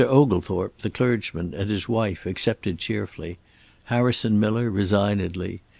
[0.03, 3.37] Oglethorpe, the clergyman, and his wife accepted cheerfully;
[3.83, 5.61] Harrison Miller, resignedly.